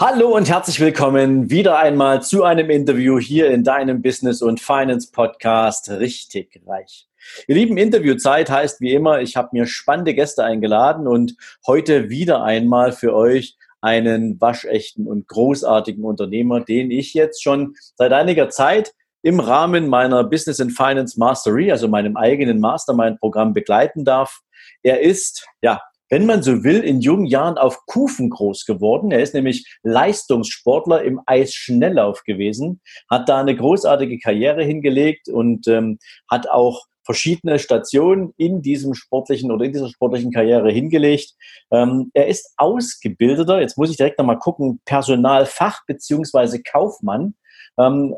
[0.00, 5.10] Hallo und herzlich willkommen wieder einmal zu einem Interview hier in deinem Business und Finance
[5.10, 7.08] Podcast Richtig Reich.
[7.48, 11.34] Ihr lieben Interviewzeit heißt wie immer, ich habe mir spannende Gäste eingeladen und
[11.66, 18.12] heute wieder einmal für euch einen waschechten und großartigen Unternehmer, den ich jetzt schon seit
[18.12, 24.42] einiger Zeit im Rahmen meiner Business and Finance Mastery, also meinem eigenen Mastermind-Programm begleiten darf.
[24.84, 25.80] Er ist, ja,
[26.10, 29.10] wenn man so will, in jungen Jahren auf Kufen groß geworden.
[29.10, 35.98] Er ist nämlich Leistungssportler im Eisschnelllauf gewesen, hat da eine großartige Karriere hingelegt und ähm,
[36.30, 41.32] hat auch verschiedene Stationen in diesem sportlichen oder in dieser sportlichen Karriere hingelegt.
[41.70, 47.34] Ähm, er ist ausgebildeter, jetzt muss ich direkt nochmal gucken, Personalfach beziehungsweise Kaufmann.
[47.78, 48.14] Ähm,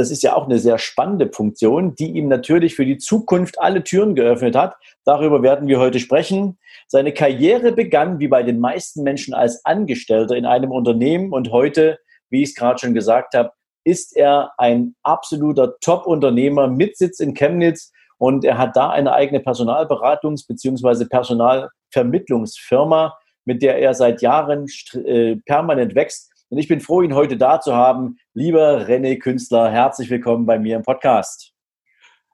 [0.00, 3.84] das ist ja auch eine sehr spannende Funktion, die ihm natürlich für die Zukunft alle
[3.84, 4.76] Türen geöffnet hat.
[5.04, 6.56] Darüber werden wir heute sprechen.
[6.88, 11.98] Seine Karriere begann wie bei den meisten Menschen als Angestellter in einem Unternehmen und heute,
[12.30, 13.52] wie ich es gerade schon gesagt habe,
[13.84, 19.40] ist er ein absoluter Top-Unternehmer mit Sitz in Chemnitz und er hat da eine eigene
[19.40, 21.04] Personalberatungs- bzw.
[21.04, 24.64] Personalvermittlungsfirma, mit der er seit Jahren
[25.04, 26.30] äh, permanent wächst.
[26.48, 28.16] Und ich bin froh, ihn heute da zu haben.
[28.32, 31.52] Lieber René Künstler, herzlich willkommen bei mir im Podcast.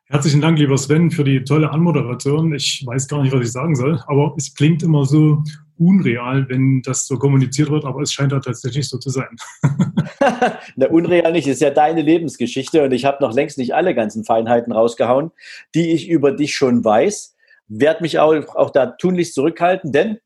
[0.09, 2.55] Herzlichen Dank, lieber Sven, für die tolle Anmoderation.
[2.55, 5.43] Ich weiß gar nicht, was ich sagen soll, aber es klingt immer so
[5.79, 9.35] unreal, wenn das so kommuniziert wird, aber es scheint da tatsächlich so zu sein.
[10.77, 14.23] Na, unreal nicht, ist ja deine Lebensgeschichte und ich habe noch längst nicht alle ganzen
[14.23, 15.31] Feinheiten rausgehauen,
[15.75, 17.35] die ich über dich schon weiß.
[17.69, 20.19] Werd mich auch, auch da tunlichst zurückhalten, denn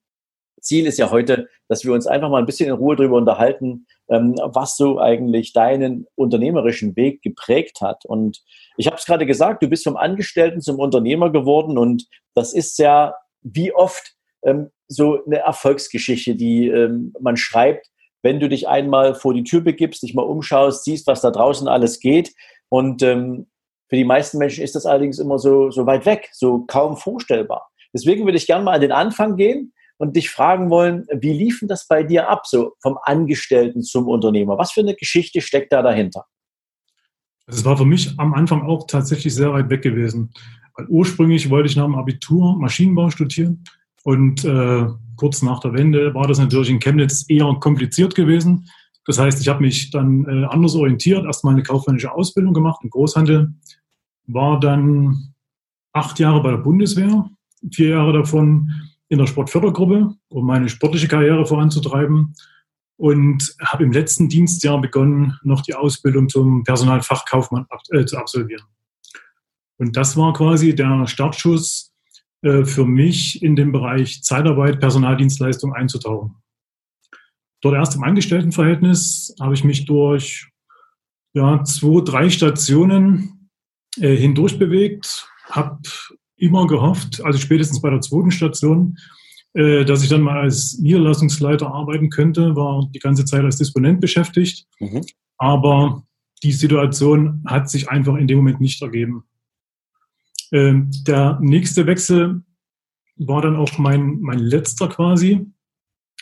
[0.61, 3.87] Ziel ist ja heute, dass wir uns einfach mal ein bisschen in Ruhe darüber unterhalten,
[4.09, 8.05] ähm, was so eigentlich deinen unternehmerischen Weg geprägt hat.
[8.05, 8.43] Und
[8.77, 12.79] ich habe es gerade gesagt, du bist vom Angestellten zum Unternehmer geworden und das ist
[12.79, 17.87] ja wie oft ähm, so eine Erfolgsgeschichte, die ähm, man schreibt,
[18.23, 21.69] wenn du dich einmal vor die Tür begibst, dich mal umschaust, siehst, was da draußen
[21.69, 22.35] alles geht.
[22.69, 23.47] Und für
[23.91, 27.71] die meisten Menschen ist das allerdings immer so, so weit weg, so kaum vorstellbar.
[27.95, 31.69] Deswegen würde ich gerne mal an den Anfang gehen und dich fragen wollen, wie liefen
[31.69, 34.57] das bei dir ab, so vom Angestellten zum Unternehmer?
[34.57, 36.25] Was für eine Geschichte steckt da dahinter?
[37.47, 40.33] Es war für mich am Anfang auch tatsächlich sehr weit weg gewesen.
[40.75, 43.63] Weil ursprünglich wollte ich nach dem Abitur Maschinenbau studieren
[44.03, 48.71] und äh, kurz nach der Wende war das natürlich in Chemnitz eher kompliziert gewesen.
[49.05, 52.89] Das heißt, ich habe mich dann äh, anders orientiert, erstmal eine kaufmännische Ausbildung gemacht im
[52.89, 53.53] Großhandel,
[54.29, 55.35] war dann
[55.93, 57.29] acht Jahre bei der Bundeswehr,
[57.71, 58.71] vier Jahre davon
[59.11, 62.35] in der Sportfördergruppe, um meine sportliche Karriere voranzutreiben.
[62.97, 68.65] Und habe im letzten Dienstjahr begonnen, noch die Ausbildung zum Personalfachkaufmann äh, zu absolvieren.
[69.79, 71.93] Und das war quasi der Startschuss
[72.43, 76.37] äh, für mich in dem Bereich Zeitarbeit, Personaldienstleistung einzutauchen.
[77.63, 80.49] Dort erst im Angestelltenverhältnis habe ich mich durch
[81.33, 83.51] ja, zwei, drei Stationen
[83.97, 85.81] äh, hindurch bewegt, habe
[86.41, 88.97] immer gehofft, also spätestens bei der zweiten Station,
[89.55, 94.01] äh, dass ich dann mal als Niederlassungsleiter arbeiten könnte, war die ganze Zeit als Disponent
[94.01, 94.67] beschäftigt.
[94.79, 95.03] Mhm.
[95.39, 96.05] Aber
[96.43, 99.25] die Situation hat sich einfach in dem Moment nicht ergeben.
[100.53, 102.43] Ähm, der nächste Wechsel
[103.17, 105.47] war dann auch mein, mein letzter quasi.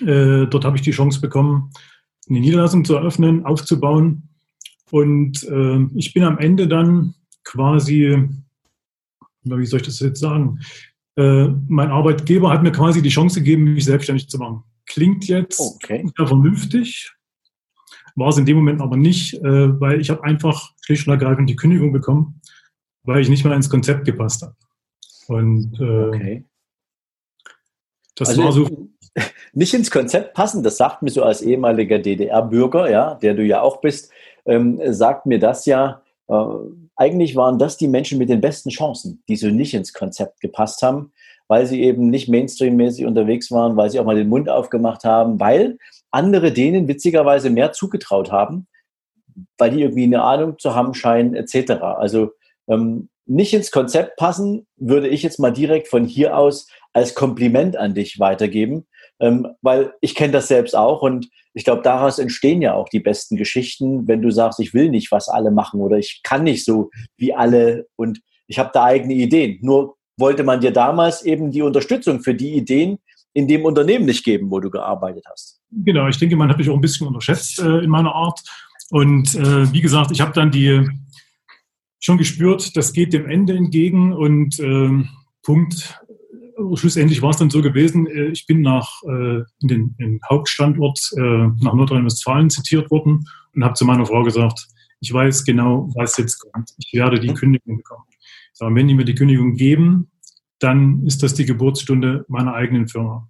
[0.01, 1.71] Äh, dort habe ich die Chance bekommen,
[2.28, 4.28] eine Niederlassung zu eröffnen, aufzubauen.
[4.91, 7.15] Und äh, ich bin am Ende dann
[7.45, 8.28] quasi
[9.56, 10.60] wie soll ich das jetzt sagen?
[11.16, 14.62] Äh, mein Arbeitgeber hat mir quasi die Chance gegeben, mich selbstständig zu machen.
[14.86, 16.06] Klingt jetzt okay.
[16.16, 17.12] sehr vernünftig,
[18.15, 21.48] war es in dem Moment aber nicht, äh, weil ich habe einfach schlicht und ergreifend
[21.48, 22.41] die Kündigung bekommen,
[23.03, 24.54] weil ich nicht mehr ins Konzept gepasst habe.
[25.28, 26.44] Und äh, okay.
[28.15, 28.89] das also war so.
[29.53, 33.62] Nicht ins Konzept passen, das sagt mir so als ehemaliger DDR-Bürger, ja, der du ja
[33.62, 34.12] auch bist,
[34.47, 36.34] ähm, sagt mir das ja, äh,
[36.98, 40.83] eigentlich waren das die Menschen mit den besten Chancen, die so nicht ins Konzept gepasst
[40.83, 41.12] haben,
[41.47, 45.39] weil sie eben nicht mainstream-mäßig unterwegs waren, weil sie auch mal den Mund aufgemacht haben,
[45.41, 45.78] weil
[46.10, 48.66] andere denen witzigerweise mehr zugetraut haben,
[49.56, 51.72] weil die irgendwie eine Ahnung zu haben scheinen, etc.
[51.83, 52.33] Also
[52.66, 57.77] ähm, nicht ins Konzept passen, würde ich jetzt mal direkt von hier aus als Kompliment
[57.77, 58.86] an dich weitergeben.
[59.20, 63.00] Ähm, weil ich kenne das selbst auch und ich glaube, daraus entstehen ja auch die
[63.00, 66.65] besten Geschichten, wenn du sagst, ich will nicht, was alle machen oder ich kann nicht
[66.65, 69.59] so wie alle und ich habe da eigene Ideen.
[69.62, 72.98] Nur wollte man dir damals eben die Unterstützung für die Ideen
[73.34, 75.60] in dem Unternehmen nicht geben, wo du gearbeitet hast.
[75.70, 78.41] Genau, ich denke, man hat mich auch ein bisschen unterschätzt äh, in meiner Art.
[78.91, 80.88] Und äh, wie gesagt, ich habe dann die
[82.00, 85.04] schon gespürt, das geht dem Ende entgegen und äh,
[85.42, 86.00] Punkt.
[86.75, 90.99] Schlussendlich war es dann so gewesen, äh, ich bin nach äh, in den, in Hauptstandort
[91.16, 94.66] äh, nach Nordrhein-Westfalen zitiert worden und habe zu meiner Frau gesagt,
[95.01, 96.72] ich weiß genau, was jetzt kommt.
[96.78, 97.34] Ich werde die mhm.
[97.34, 98.05] Kündigung bekommen.
[98.53, 100.10] So, wenn die mir die Kündigung geben,
[100.59, 103.28] dann ist das die Geburtsstunde meiner eigenen Firma.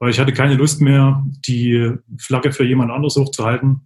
[0.00, 3.82] Weil ich hatte keine Lust mehr, die Flagge für jemand anderes hochzuhalten.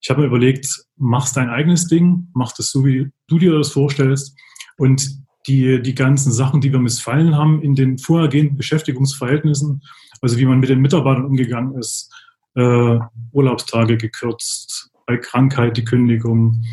[0.00, 3.72] Ich habe mir überlegt, machst dein eigenes Ding, mach das so, wie du dir das
[3.72, 4.36] vorstellst.
[4.76, 9.82] Und die, die ganzen Sachen, die wir missfallen haben in den vorhergehenden Beschäftigungsverhältnissen,
[10.20, 12.12] also wie man mit den Mitarbeitern umgegangen ist,
[12.54, 12.98] äh,
[13.32, 16.64] Urlaubstage gekürzt, bei Krankheit die Kündigung.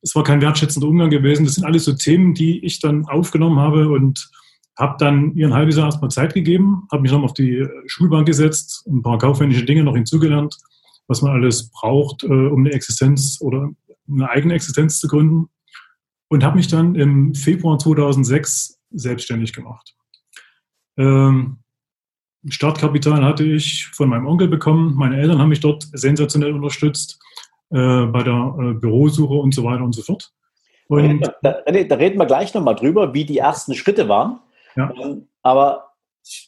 [0.00, 1.44] Es war kein wertschätzender Umgang gewesen.
[1.44, 4.30] Das sind alles so Themen, die ich dann aufgenommen habe und
[4.78, 8.26] habe dann ihr ein halbes Jahr erstmal Zeit gegeben, habe mich noch auf die Schulbank
[8.26, 10.56] gesetzt, ein paar kaufmännische Dinge noch hinzugelernt,
[11.08, 13.70] was man alles braucht, äh, um eine Existenz oder
[14.10, 15.50] eine eigene Existenz zu gründen
[16.32, 19.94] und habe mich dann im Februar 2006 selbstständig gemacht.
[20.96, 21.58] Ähm,
[22.48, 24.94] Startkapital hatte ich von meinem Onkel bekommen.
[24.94, 27.20] Meine Eltern haben mich dort sensationell unterstützt
[27.68, 30.32] äh, bei der äh, Bürosuche und so weiter und so fort.
[30.88, 34.40] Und da, da, reden wir gleich nochmal drüber, wie die ersten Schritte waren.
[34.74, 34.90] Ja.
[35.02, 35.90] Ähm, aber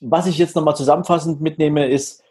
[0.00, 2.22] was ich jetzt nochmal zusammenfassend mitnehme, ist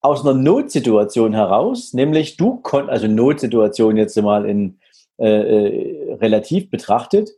[0.00, 4.79] aus einer Notsituation heraus, nämlich du konntest, also Notsituation jetzt mal in
[5.20, 7.30] äh, äh, relativ betrachtet,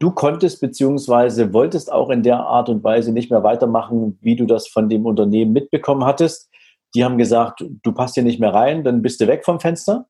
[0.00, 4.44] du konntest beziehungsweise wolltest auch in der Art und Weise nicht mehr weitermachen, wie du
[4.44, 6.50] das von dem Unternehmen mitbekommen hattest.
[6.96, 10.06] Die haben gesagt, du passt hier nicht mehr rein, dann bist du weg vom Fenster.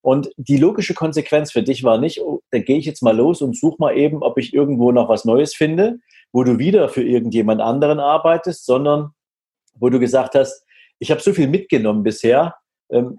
[0.00, 3.40] Und die logische Konsequenz für dich war nicht, oh, dann gehe ich jetzt mal los
[3.40, 6.00] und suche mal eben, ob ich irgendwo noch was Neues finde,
[6.32, 9.10] wo du wieder für irgendjemand anderen arbeitest, sondern
[9.74, 10.64] wo du gesagt hast,
[10.98, 12.56] ich habe so viel mitgenommen bisher,
[12.90, 13.18] ähm,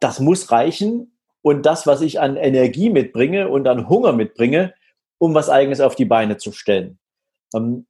[0.00, 4.74] das muss reichen und das, was ich an Energie mitbringe und an Hunger mitbringe,
[5.18, 6.98] um was eigenes auf die Beine zu stellen.
[7.54, 7.86] Ähm,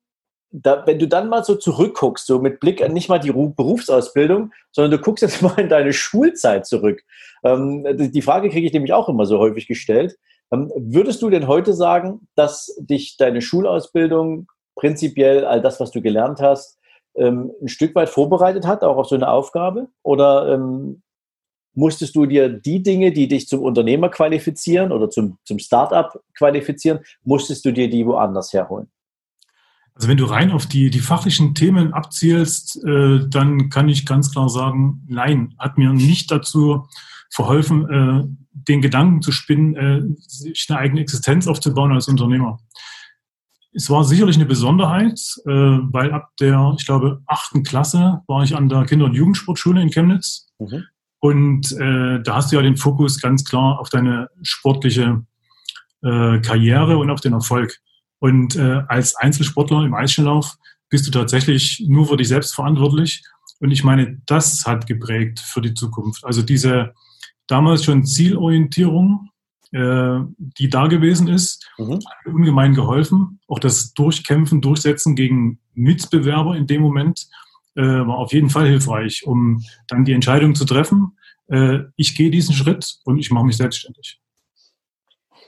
[0.52, 4.52] da, wenn du dann mal so zurückguckst, so mit Blick an nicht mal die Berufsausbildung,
[4.72, 7.02] sondern du guckst jetzt mal in deine Schulzeit zurück.
[7.44, 10.18] Ähm, die Frage kriege ich nämlich auch immer so häufig gestellt.
[10.52, 16.02] Ähm, würdest du denn heute sagen, dass dich deine Schulausbildung prinzipiell all das, was du
[16.02, 16.78] gelernt hast,
[17.14, 19.88] ähm, ein Stück weit vorbereitet hat, auch auf so eine Aufgabe?
[20.02, 21.02] Oder ähm,
[21.74, 27.00] musstest du dir die Dinge, die dich zum Unternehmer qualifizieren oder zum, zum Start-up qualifizieren,
[27.24, 28.88] musstest du dir die woanders herholen?
[29.94, 34.30] Also wenn du rein auf die, die fachlichen Themen abzielst, äh, dann kann ich ganz
[34.32, 36.86] klar sagen, nein, hat mir nicht dazu
[37.30, 42.60] verholfen, äh, den Gedanken zu spinnen, äh, sich eine eigene Existenz aufzubauen als Unternehmer.
[43.72, 48.56] Es war sicherlich eine Besonderheit, äh, weil ab der, ich glaube, achten Klasse war ich
[48.56, 50.48] an der Kinder- und Jugendsportschule in Chemnitz.
[50.58, 50.84] Mhm.
[51.20, 55.22] Und äh, da hast du ja den Fokus ganz klar auf deine sportliche
[56.02, 57.78] äh, Karriere und auf den Erfolg.
[58.18, 60.56] Und äh, als Einzelsportler im Eisschnelllauf
[60.88, 63.22] bist du tatsächlich nur für dich selbst verantwortlich.
[63.60, 66.24] Und ich meine, das hat geprägt für die Zukunft.
[66.24, 66.94] Also diese
[67.46, 69.30] damals schon Zielorientierung,
[69.72, 71.94] äh, die da gewesen ist, mhm.
[71.94, 73.40] hat ungemein geholfen.
[73.46, 77.28] Auch das Durchkämpfen, Durchsetzen gegen Mitbewerber in dem Moment
[77.76, 81.16] äh, war auf jeden Fall hilfreich, um dann die Entscheidung zu treffen,
[81.48, 84.20] äh, ich gehe diesen Schritt und ich mache mich selbstständig.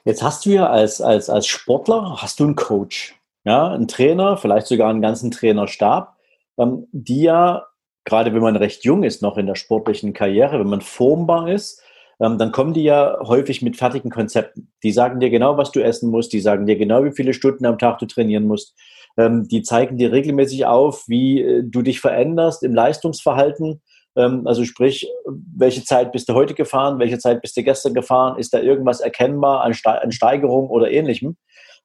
[0.04, 3.14] Jetzt hast du ja als, als, als Sportler, hast du einen Coach,
[3.44, 6.16] ja, einen Trainer, vielleicht sogar einen ganzen Trainerstab,
[6.58, 7.66] ähm, die ja,
[8.04, 11.80] gerade wenn man recht jung ist noch in der sportlichen Karriere, wenn man formbar ist,
[12.20, 14.72] ähm, dann kommen die ja häufig mit fertigen Konzepten.
[14.82, 17.64] Die sagen dir genau, was du essen musst, die sagen dir genau, wie viele Stunden
[17.64, 18.74] am Tag du trainieren musst.
[19.16, 23.80] Ähm, die zeigen dir regelmäßig auf, wie äh, du dich veränderst im Leistungsverhalten
[24.16, 28.38] ähm, also sprich, welche Zeit bist du heute gefahren, welche Zeit bist du gestern gefahren,
[28.38, 29.72] ist da irgendwas erkennbar an,
[30.12, 31.36] Steigerung oder ähnlichem?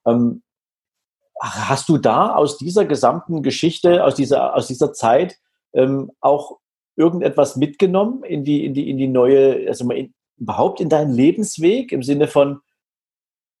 [0.06, 0.42] Ähm,
[1.40, 5.36] hast du da aus dieser gesamten Geschichte, aus dieser, aus dieser Zeit
[5.72, 6.58] ähm, auch
[6.96, 11.92] irgendetwas mitgenommen in die, in die, in die neue, also in, überhaupt in deinen Lebensweg
[11.92, 12.60] im Sinne von,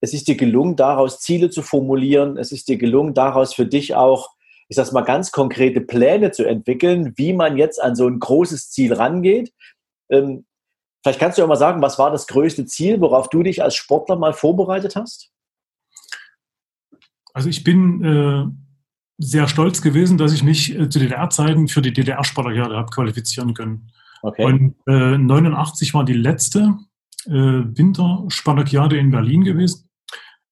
[0.00, 3.94] es ist dir gelungen, daraus Ziele zu formulieren, es ist dir gelungen, daraus für dich
[3.94, 4.30] auch
[4.68, 8.70] ich sage mal, ganz konkrete Pläne zu entwickeln, wie man jetzt an so ein großes
[8.70, 9.52] Ziel rangeht.
[10.10, 10.44] Ähm,
[11.02, 13.74] vielleicht kannst du auch mal sagen, was war das größte Ziel, worauf du dich als
[13.74, 15.32] Sportler mal vorbereitet hast?
[17.32, 18.44] Also ich bin äh,
[19.16, 23.90] sehr stolz gewesen, dass ich mich äh, zu DDR-Zeiten für die DDR-Spartakiade habe qualifizieren können.
[24.20, 24.44] Okay.
[24.44, 26.76] Und äh, 89 war die letzte
[27.26, 29.87] äh, Winter-Spartakiade in Berlin gewesen.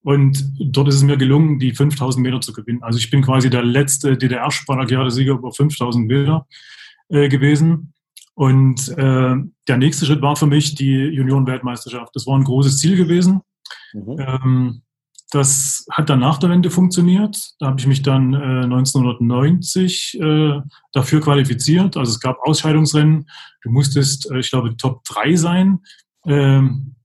[0.07, 2.81] Und dort ist es mir gelungen, die 5000 Meter zu gewinnen.
[2.85, 6.47] Also ich bin quasi der letzte DDR-Spartakiade-Sieger über 5000 Meter
[7.09, 7.93] äh, gewesen.
[8.35, 9.35] Und äh,
[9.67, 12.15] der nächste Schritt war für mich die Junioren-Weltmeisterschaft.
[12.15, 13.41] Das war ein großes Ziel gewesen.
[13.95, 14.17] Mhm.
[14.21, 14.83] Ähm,
[15.33, 17.55] das hat dann nach der Wende funktioniert.
[17.59, 20.61] Da habe ich mich dann äh, 1990 äh,
[20.93, 21.97] dafür qualifiziert.
[21.97, 23.29] Also es gab Ausscheidungsrennen.
[23.61, 25.81] Du musstest, äh, ich glaube, Top 3 sein
[26.27, 26.63] äh,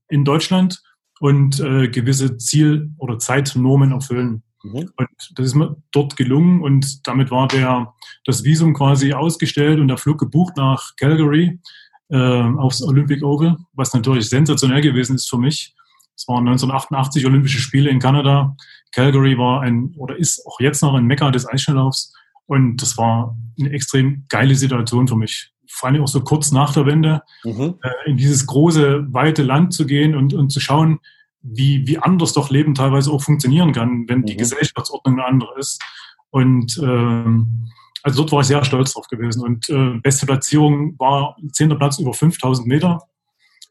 [0.08, 0.80] in Deutschland
[1.22, 4.42] und äh, gewisse Ziel- oder Zeitnormen erfüllen.
[4.64, 4.90] Mhm.
[4.96, 9.86] Und das ist mir dort gelungen und damit war der, das Visum quasi ausgestellt und
[9.86, 11.60] der Flug gebucht nach Calgary
[12.08, 15.76] äh, aufs Olympic Oval, was natürlich sensationell gewesen ist für mich.
[16.16, 18.56] Es waren 1988 Olympische Spiele in Kanada.
[18.90, 22.12] Calgary war ein oder ist auch jetzt noch ein Mekka des Eisschnelllaufs
[22.46, 25.51] und das war eine extrem geile Situation für mich.
[25.72, 27.74] Vor allem auch so kurz nach der Wende, mhm.
[27.82, 31.00] äh, in dieses große, weite Land zu gehen und, und zu schauen,
[31.40, 34.38] wie, wie anders doch Leben teilweise auch funktionieren kann, wenn die mhm.
[34.38, 35.82] Gesellschaftsordnung eine andere ist.
[36.30, 37.68] Und ähm,
[38.02, 39.42] also dort war ich sehr stolz drauf gewesen.
[39.42, 43.02] Und äh, beste Platzierung war zehnter Platz über 5000 Meter.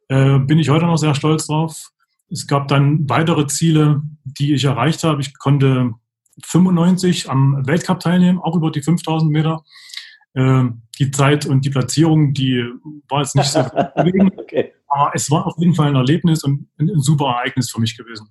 [0.07, 1.91] Äh, bin ich heute noch sehr stolz drauf.
[2.29, 5.21] Es gab dann weitere Ziele, die ich erreicht habe.
[5.21, 5.93] Ich konnte
[6.45, 9.63] 95 am Weltcup teilnehmen, auch über die 5000 Meter.
[10.33, 10.63] Äh,
[10.99, 12.63] die Zeit und die Platzierung, die
[13.09, 13.63] war jetzt nicht so
[13.95, 14.33] bewegend.
[14.37, 14.73] okay.
[14.87, 17.97] Aber es war auf jeden Fall ein Erlebnis und ein, ein super Ereignis für mich
[17.97, 18.27] gewesen.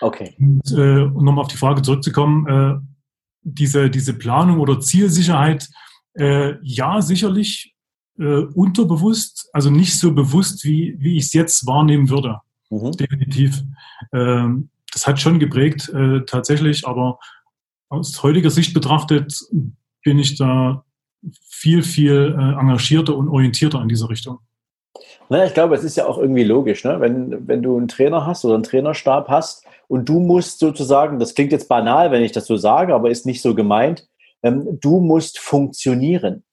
[0.00, 0.34] Okay.
[0.38, 2.74] Und, äh, um nochmal auf die Frage zurückzukommen, äh,
[3.42, 5.68] diese, diese Planung oder Zielsicherheit,
[6.14, 7.74] äh, ja, sicherlich
[8.18, 12.40] äh, unterbewusst, also nicht so bewusst, wie, wie ich es jetzt wahrnehmen würde.
[12.70, 12.92] Mhm.
[12.92, 13.62] Definitiv.
[14.12, 17.18] Ähm, das hat schon geprägt, äh, tatsächlich, aber
[17.88, 19.40] aus heutiger Sicht betrachtet
[20.02, 20.84] bin ich da
[21.42, 24.38] viel, viel äh, engagierter und orientierter in dieser Richtung.
[25.28, 27.00] Na, ich glaube, es ist ja auch irgendwie logisch, ne?
[27.00, 31.34] wenn, wenn du einen Trainer hast oder einen Trainerstab hast und du musst sozusagen, das
[31.34, 34.06] klingt jetzt banal, wenn ich das so sage, aber ist nicht so gemeint,
[34.42, 36.44] ähm, du musst funktionieren.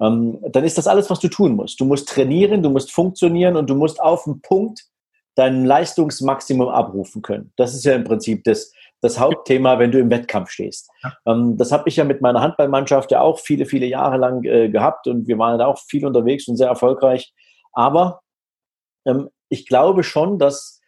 [0.00, 1.80] Ähm, dann ist das alles, was du tun musst.
[1.80, 4.84] Du musst trainieren, du musst funktionieren und du musst auf den Punkt
[5.34, 7.52] dein Leistungsmaximum abrufen können.
[7.56, 10.90] Das ist ja im Prinzip das, das Hauptthema, wenn du im Wettkampf stehst.
[11.26, 14.68] Ähm, das habe ich ja mit meiner Handballmannschaft ja auch viele, viele Jahre lang äh,
[14.68, 17.32] gehabt und wir waren da auch viel unterwegs und sehr erfolgreich.
[17.72, 18.20] Aber
[19.06, 20.80] ähm, ich glaube schon, dass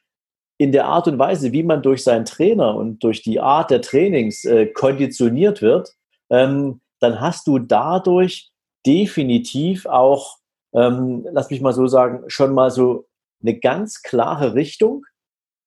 [0.59, 3.81] in der Art und Weise, wie man durch seinen Trainer und durch die Art der
[3.81, 5.93] Trainings äh, konditioniert wird,
[6.31, 8.51] ähm, dann hast du dadurch
[8.87, 10.37] definitiv auch,
[10.75, 13.07] ähm, lass mich mal so sagen, schon mal so
[13.43, 15.05] eine ganz klare Richtung,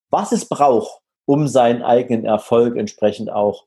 [0.10, 3.65] was es braucht, um seinen eigenen Erfolg entsprechend auch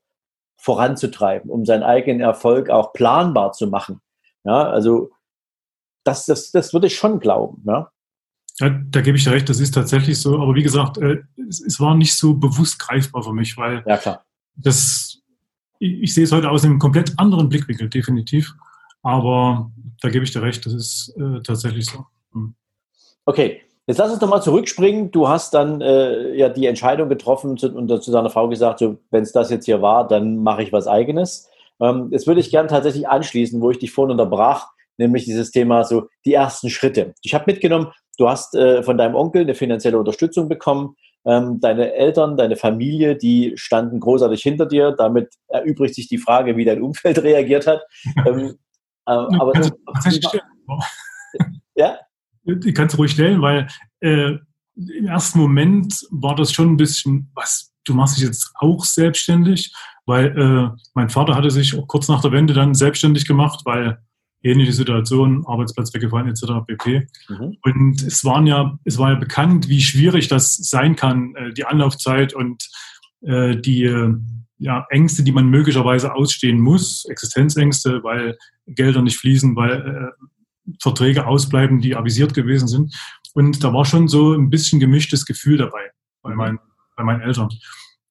[0.56, 4.00] voranzutreiben, um seinen eigenen Erfolg auch planbar zu machen.
[4.44, 5.10] Ja, also
[6.04, 7.62] das, das, das würde ich schon glauben.
[7.66, 7.90] Ja?
[8.60, 10.40] Ja, da gebe ich dir recht, das ist tatsächlich so.
[10.40, 14.20] Aber wie gesagt, äh, es, es, war nicht so bewusst greifbar für mich, weil ja,
[14.56, 15.20] das,
[15.78, 18.52] ich, ich, sehe es heute aus einem komplett anderen Blickwinkel, definitiv.
[19.02, 22.06] Aber da gebe ich dir recht, das ist äh, tatsächlich so.
[22.32, 22.54] Hm.
[23.24, 25.11] Okay, jetzt lass uns nochmal zurückspringen.
[25.11, 29.25] Du hast dann äh, ja die Entscheidung getroffen und zu deiner Frau gesagt, so, wenn
[29.25, 31.49] es das jetzt hier war, dann mache ich was Eigenes.
[31.80, 34.68] Ähm, jetzt würde ich gerne tatsächlich anschließen, wo ich dich vorhin unterbrach
[34.99, 37.14] nämlich dieses Thema so die ersten Schritte.
[37.23, 40.97] Ich habe mitgenommen, du hast äh, von deinem Onkel eine finanzielle Unterstützung bekommen.
[41.25, 44.92] Ähm, deine Eltern, deine Familie, die standen großartig hinter dir.
[44.92, 47.83] Damit erübrigt sich die Frage, wie dein Umfeld reagiert hat.
[48.26, 48.59] ähm,
[49.07, 49.71] äh, aber du,
[51.75, 51.99] ja?
[52.49, 53.69] Die kannst du ruhig stellen, weil
[54.00, 54.37] äh,
[54.75, 59.73] im ersten Moment war das schon ein bisschen, was, du machst dich jetzt auch selbstständig,
[60.07, 63.99] weil äh, mein Vater hatte sich auch kurz nach der Wende dann selbstständig gemacht, weil
[64.43, 66.64] ähnliche Situation, Arbeitsplatz weggefallen etc.
[66.67, 67.07] pp.
[67.28, 67.57] Mhm.
[67.62, 71.64] Und es waren ja, es war ja bekannt, wie schwierig das sein kann, äh, die
[71.64, 72.69] Anlaufzeit und
[73.23, 74.14] äh, die äh,
[74.59, 78.37] ja, Ängste, die man möglicherweise ausstehen muss, Existenzängste, weil
[78.67, 80.12] Gelder nicht fließen, weil
[80.80, 82.94] Verträge ausbleiben, die avisiert gewesen sind.
[83.35, 85.90] Und da war schon so ein bisschen gemischtes Gefühl dabei
[86.23, 86.37] bei, mhm.
[86.37, 86.58] mein,
[86.97, 87.49] bei meinen Eltern.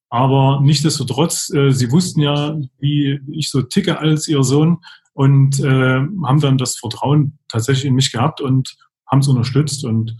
[0.09, 4.79] Aber nichtsdestotrotz, äh, sie wussten ja, wie ich so ticke als ihr Sohn
[5.13, 9.83] und äh, haben dann das Vertrauen tatsächlich in mich gehabt und haben es unterstützt.
[9.83, 10.15] Und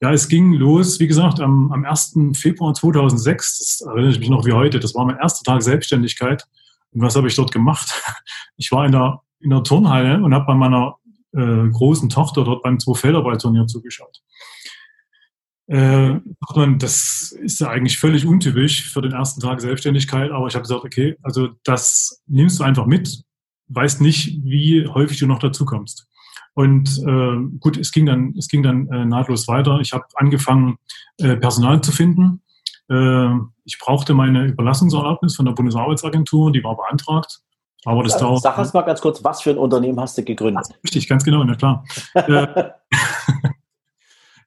[0.00, 2.16] ja, es ging los, wie gesagt, am, am 1.
[2.34, 6.44] Februar 2006, das erinnere ich mich noch wie heute, das war mein erster Tag Selbstständigkeit.
[6.90, 7.92] Und was habe ich dort gemacht?
[8.56, 10.96] Ich war in der, in der Turnhalle und habe bei meiner
[11.32, 14.22] äh, großen Tochter dort beim Zwei-Felderball-Turnier zugeschaut.
[15.68, 16.20] Äh,
[16.54, 20.62] man, das ist ja eigentlich völlig untypisch für den ersten Tag Selbstständigkeit, aber ich habe
[20.62, 23.22] gesagt, okay, also das nimmst du einfach mit,
[23.68, 26.06] weißt nicht, wie häufig du noch dazu kommst.
[26.54, 29.80] Und äh, gut, es ging dann, es ging dann äh, nahtlos weiter.
[29.80, 30.76] Ich habe angefangen,
[31.18, 32.42] äh, Personal zu finden.
[32.90, 33.30] Äh,
[33.64, 37.40] ich brauchte meine Überlassungserlaubnis von der Bundesarbeitsagentur, die war beantragt.
[37.84, 38.42] Aber das Sag, dauert.
[38.42, 40.66] Sag uns mal ganz kurz, was für ein Unternehmen hast du gegründet?
[40.84, 41.84] Richtig, ganz genau, na klar.
[42.14, 42.46] Äh,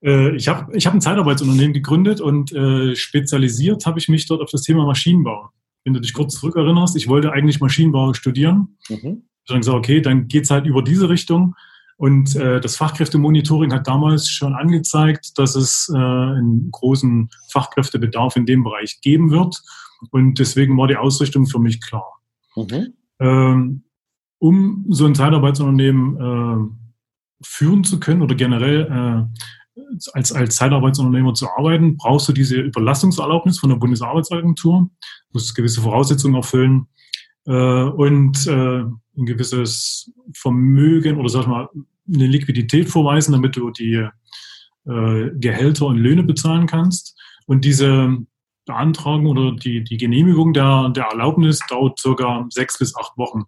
[0.03, 4.41] äh, ich habe ich hab ein Zeitarbeitsunternehmen gegründet und äh, spezialisiert habe ich mich dort
[4.41, 5.49] auf das Thema Maschinenbau.
[5.83, 8.77] Wenn du dich kurz zurückerinnerst, ich wollte eigentlich Maschinenbau studieren.
[8.89, 9.23] Mhm.
[9.43, 11.55] Ich habe gesagt, okay, dann geht es halt über diese Richtung.
[11.97, 18.45] Und äh, das Fachkräftemonitoring hat damals schon angezeigt, dass es äh, einen großen Fachkräftebedarf in
[18.45, 19.61] dem Bereich geben wird.
[20.11, 22.19] Und deswegen war die Ausrichtung für mich klar.
[22.55, 22.93] Mhm.
[23.19, 23.83] Ähm,
[24.39, 29.81] um so ein Zeitarbeitsunternehmen äh, führen zu können oder generell äh,
[30.13, 34.89] als, als Zeitarbeitsunternehmer zu arbeiten, brauchst du diese Überlassungserlaubnis von der Bundesarbeitsagentur,
[35.33, 36.87] musst gewisse Voraussetzungen erfüllen
[37.45, 38.83] äh, und äh,
[39.17, 41.69] ein gewisses Vermögen oder sag mal
[42.07, 44.07] eine Liquidität vorweisen, damit du die
[44.85, 47.19] äh, Gehälter und Löhne bezahlen kannst.
[47.47, 48.17] Und diese
[48.65, 53.43] Beantragung oder die, die Genehmigung der, der Erlaubnis dauert circa sechs bis acht Wochen.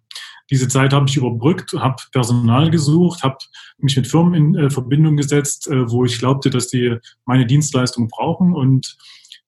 [0.50, 3.36] Diese Zeit habe ich überbrückt, habe Personal gesucht, habe
[3.78, 6.96] mich mit Firmen in äh, Verbindung gesetzt, äh, wo ich glaubte, dass die
[7.26, 8.54] meine Dienstleistung brauchen.
[8.54, 8.96] Und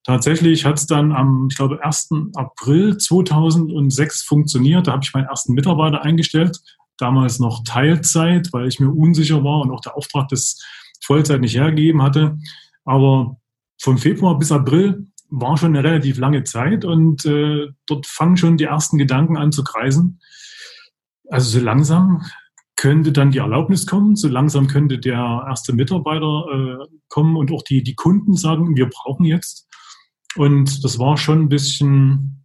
[0.05, 2.11] tatsächlich hat es dann am, ich glaube, 1.
[2.35, 4.87] April 2006 funktioniert.
[4.87, 6.61] Da habe ich meinen ersten Mitarbeiter eingestellt,
[6.99, 10.63] damals noch Teilzeit, weil ich mir unsicher war und auch der Auftrag des
[11.03, 12.37] Vollzeit nicht hergegeben hatte.
[12.85, 13.37] Aber
[13.81, 18.57] von Februar bis April war schon eine relativ lange Zeit und äh, dort fangen schon
[18.57, 20.21] die ersten Gedanken an zu kreisen.
[21.29, 22.23] Also so langsam
[22.77, 27.63] könnte dann die Erlaubnis kommen, so langsam könnte der erste Mitarbeiter äh, kommen und auch
[27.63, 29.69] die, die Kunden sagen, wir brauchen jetzt.
[30.37, 32.45] Und das war schon ein bisschen,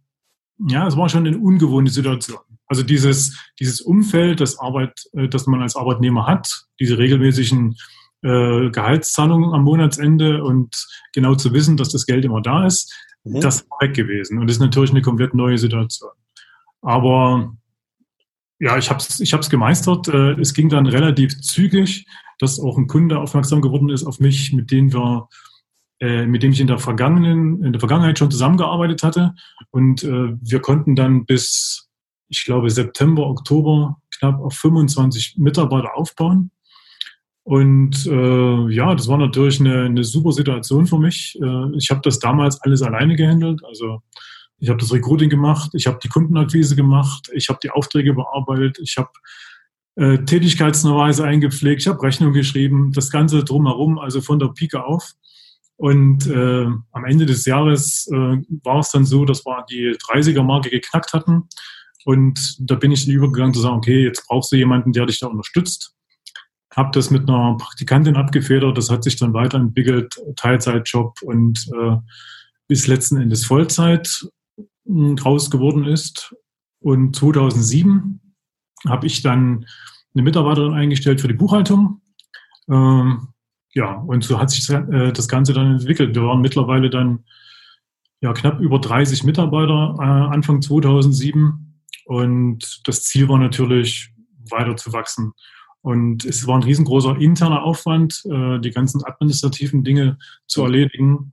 [0.68, 2.38] ja, es war schon eine ungewohnte Situation.
[2.66, 7.76] Also dieses, dieses Umfeld, das Arbeit, äh, das man als Arbeitnehmer hat, diese regelmäßigen
[8.22, 10.74] äh, Gehaltszahlungen am Monatsende und
[11.12, 13.40] genau zu wissen, dass das Geld immer da ist, mhm.
[13.40, 14.38] das war weg gewesen.
[14.38, 16.10] Und das ist natürlich eine komplett neue Situation.
[16.82, 17.54] Aber
[18.58, 20.08] ja, ich habe es ich hab's gemeistert.
[20.08, 22.06] Äh, es ging dann relativ zügig,
[22.38, 25.28] dass auch ein Kunde aufmerksam geworden ist auf mich, mit dem wir
[26.00, 29.34] äh, mit dem ich in der vergangenen in der Vergangenheit schon zusammengearbeitet hatte
[29.70, 31.88] und äh, wir konnten dann bis
[32.28, 36.50] ich glaube September Oktober knapp auf 25 Mitarbeiter aufbauen
[37.46, 41.38] und äh, ja, das war natürlich eine, eine super Situation für mich.
[41.40, 43.60] Äh, ich habe das damals alles alleine gehandelt.
[43.64, 44.02] Also
[44.58, 48.80] ich habe das Recruiting gemacht, ich habe die Kundenakquise gemacht, ich habe die Aufträge bearbeitet,
[48.82, 49.10] ich habe
[49.94, 55.12] äh, Tätigkeitsnachweise eingepflegt, ich habe Rechnung geschrieben, das Ganze drumherum, also von der Pike auf.
[55.76, 60.68] Und äh, am Ende des Jahres äh, war es dann so, dass wir die 30er-Marke
[60.68, 61.44] geknackt hatten.
[62.04, 65.28] Und da bin ich übergegangen zu sagen, okay, jetzt brauchst du jemanden, der dich da
[65.28, 65.95] unterstützt
[66.76, 68.76] habe das mit einer Praktikantin abgefedert.
[68.76, 71.96] Das hat sich dann weiterentwickelt, Teilzeitjob und äh,
[72.68, 74.28] bis letzten Endes Vollzeit
[74.86, 76.34] hm, geworden ist.
[76.80, 78.20] Und 2007
[78.86, 79.66] habe ich dann
[80.14, 82.02] eine Mitarbeiterin eingestellt für die Buchhaltung.
[82.68, 83.28] Ähm,
[83.72, 86.14] ja, und so hat sich äh, das Ganze dann entwickelt.
[86.14, 87.24] Wir waren mittlerweile dann
[88.20, 91.82] ja, knapp über 30 Mitarbeiter äh, Anfang 2007.
[92.04, 94.12] Und das Ziel war natürlich,
[94.50, 95.32] weiter zu wachsen.
[95.86, 100.18] Und es war ein riesengroßer interner Aufwand, äh, die ganzen administrativen Dinge
[100.48, 101.32] zu erledigen.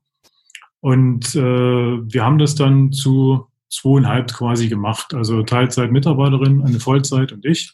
[0.80, 5.16] Und äh, wir haben das dann zu zweieinhalb quasi gemacht.
[5.16, 7.74] Also Teilzeit Mitarbeiterin, eine Vollzeit und ich.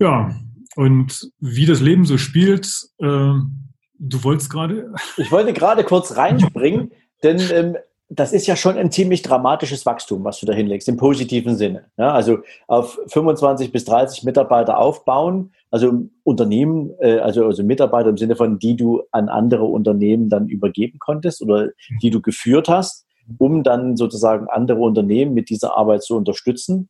[0.00, 0.34] Ja,
[0.74, 2.66] und wie das Leben so spielt,
[2.98, 4.92] äh, du wolltest gerade.
[5.16, 6.90] Ich wollte gerade kurz reinspringen,
[7.22, 7.76] denn ähm,
[8.10, 11.90] das ist ja schon ein ziemlich dramatisches Wachstum, was du da hinlegst, im positiven Sinne.
[11.98, 18.16] Ja, also auf 25 bis 30 Mitarbeiter aufbauen, also Unternehmen, äh, also, also Mitarbeiter im
[18.16, 21.70] Sinne von, die du an andere Unternehmen dann übergeben konntest oder
[22.02, 26.88] die du geführt hast, um dann sozusagen andere Unternehmen mit dieser Arbeit zu unterstützen.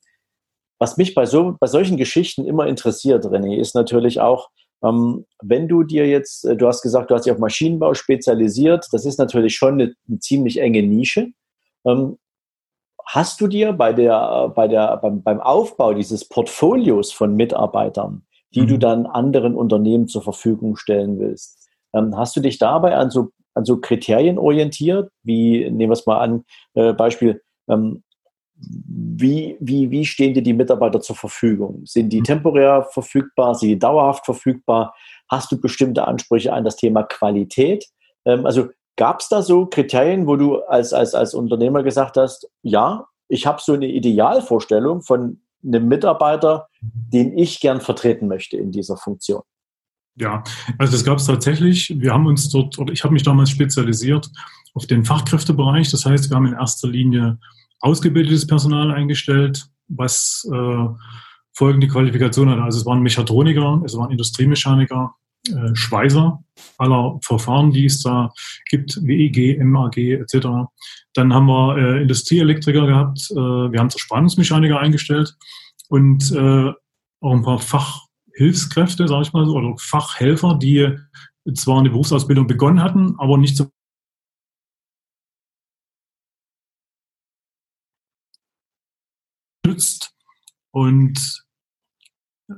[0.79, 5.83] Was mich bei, so, bei solchen Geschichten immer interessiert, René, ist natürlich auch, wenn du
[5.83, 9.55] dir jetzt, äh, du hast gesagt, du hast dich auf Maschinenbau spezialisiert, das ist natürlich
[9.55, 11.29] schon eine, eine ziemlich enge Nische.
[11.85, 12.19] Ähm,
[13.05, 18.63] hast du dir bei der, bei der, beim, beim Aufbau dieses Portfolios von Mitarbeitern die
[18.63, 18.67] mhm.
[18.67, 21.69] du dann anderen Unternehmen zur Verfügung stellen willst.
[21.95, 25.11] Ähm, hast du dich dabei an so, an so Kriterien orientiert?
[25.23, 28.03] Wie, nehmen wir es mal an, äh, Beispiel, ähm,
[28.61, 31.83] wie, wie, wie stehen dir die Mitarbeiter zur Verfügung?
[31.85, 32.25] Sind die mhm.
[32.25, 33.55] temporär verfügbar?
[33.55, 34.95] Sind die dauerhaft verfügbar?
[35.29, 37.87] Hast du bestimmte Ansprüche an das Thema Qualität?
[38.25, 38.69] Ähm, also
[38.99, 43.47] Gab es da so Kriterien, wo du als, als, als Unternehmer gesagt hast, ja, ich
[43.47, 49.43] habe so eine Idealvorstellung von einem Mitarbeiter, den ich gern vertreten möchte in dieser Funktion?
[50.17, 50.43] Ja,
[50.79, 51.95] also das gab es tatsächlich.
[51.97, 54.29] Wir haben uns dort, oder ich habe mich damals spezialisiert
[54.75, 55.93] auf den Fachkräftebereich.
[55.93, 57.39] Das heißt, wir haben in erster Linie
[57.81, 60.87] ausgebildetes Personal eingestellt, was äh,
[61.53, 62.59] folgende Qualifikation hat.
[62.61, 65.15] Also es waren Mechatroniker, es waren Industriemechaniker,
[65.49, 66.43] äh, Schweißer
[66.79, 68.33] aller Verfahren, die es da
[68.71, 70.49] gibt, WEG, MAG etc.
[71.15, 75.37] Dann haben wir äh, Industrieelektriker gehabt, äh, wir haben Zerspannungsmechaniker eingestellt
[75.89, 76.73] und äh,
[77.21, 80.97] auch ein paar Fachhilfskräfte, sage ich mal so, oder Fachhelfer, die
[81.55, 83.69] zwar eine Berufsausbildung begonnen hatten, aber nicht so
[89.79, 90.13] nützt.
[90.71, 91.45] Und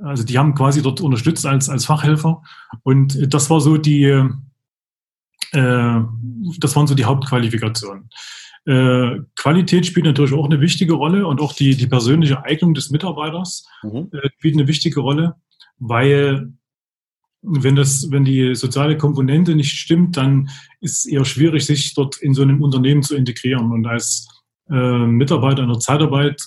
[0.03, 2.43] also die haben quasi dort unterstützt als, als Fachhelfer.
[2.83, 4.05] Und das war so die,
[5.53, 6.01] äh,
[6.59, 8.09] das waren so die Hauptqualifikationen.
[8.67, 12.91] Äh, Qualität spielt natürlich auch eine wichtige Rolle und auch die, die persönliche Eignung des
[12.91, 14.11] Mitarbeiters mhm.
[14.13, 15.37] äh, spielt eine wichtige Rolle,
[15.79, 16.53] weil
[17.43, 22.19] wenn das, wenn die soziale Komponente nicht stimmt, dann ist es eher schwierig, sich dort
[22.19, 23.73] in so einem Unternehmen zu integrieren.
[23.73, 24.29] Und als
[24.71, 26.43] äh, Mitarbeiter in der Zeitarbeit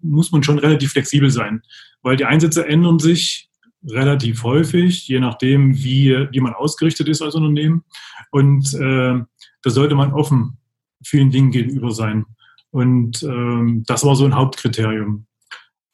[0.00, 1.62] muss man schon relativ flexibel sein,
[2.02, 3.48] weil die Einsätze ändern sich
[3.84, 7.84] relativ häufig, je nachdem, wie, wie man ausgerichtet ist als Unternehmen.
[8.30, 9.20] Und äh,
[9.62, 10.58] da sollte man offen
[11.04, 12.26] vielen Dingen gegenüber sein.
[12.70, 15.26] Und ähm, das war so ein Hauptkriterium.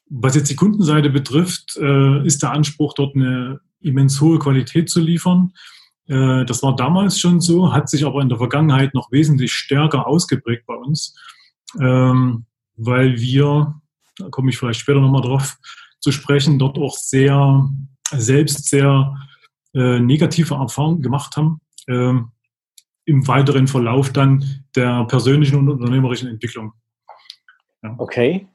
[0.09, 4.99] Was jetzt die Kundenseite betrifft, äh, ist der Anspruch, dort eine immens hohe Qualität zu
[4.99, 5.53] liefern.
[6.09, 10.05] Äh, das war damals schon so, hat sich aber in der Vergangenheit noch wesentlich stärker
[10.07, 11.15] ausgeprägt bei uns,
[11.79, 12.45] ähm,
[12.75, 13.79] weil wir
[14.19, 15.57] da komme ich vielleicht später nochmal drauf
[15.99, 17.69] zu sprechen, dort auch sehr,
[18.11, 19.15] selbst sehr
[19.73, 22.13] äh, negative Erfahrungen gemacht haben, äh,
[23.05, 26.73] im weiteren Verlauf dann der persönlichen und unternehmerischen Entwicklung.
[27.81, 27.95] Ja.
[27.97, 28.47] Okay.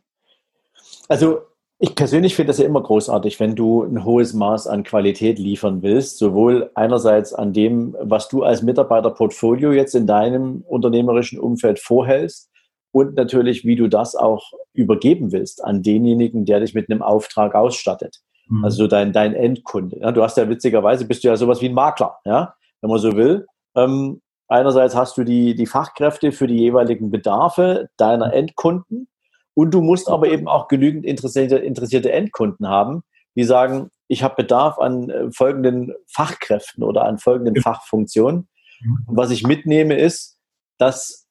[1.08, 1.40] Also
[1.84, 5.82] ich persönlich finde das ja immer großartig, wenn du ein hohes Maß an Qualität liefern
[5.82, 12.50] willst, sowohl einerseits an dem, was du als Mitarbeiterportfolio jetzt in deinem unternehmerischen Umfeld vorhältst,
[12.94, 17.56] und natürlich, wie du das auch übergeben willst an denjenigen, der dich mit einem Auftrag
[17.56, 18.20] ausstattet.
[18.48, 18.64] Mhm.
[18.64, 19.98] Also dein, dein Endkunde.
[19.98, 23.00] Ja, du hast ja witzigerweise, bist du ja sowas wie ein Makler, ja, wenn man
[23.00, 23.46] so will.
[23.74, 29.08] Ähm, einerseits hast du die, die Fachkräfte für die jeweiligen Bedarfe deiner Endkunden
[29.54, 33.02] und du musst aber eben auch genügend interessierte, interessierte Endkunden haben,
[33.36, 38.48] die sagen, ich habe Bedarf an äh, folgenden Fachkräften oder an folgenden Fachfunktionen.
[38.80, 38.98] Mhm.
[39.06, 40.38] Und was ich mitnehme ist,
[40.78, 41.24] dass